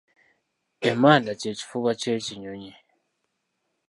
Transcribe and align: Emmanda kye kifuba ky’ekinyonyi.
Emmanda 0.91 1.31
kye 1.41 1.51
kifuba 1.57 1.91
ky’ekinyonyi. 1.99 2.73